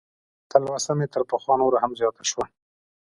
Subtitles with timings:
[0.51, 2.45] تلوسه مې تر پخوا نوره هم زیاته شوه.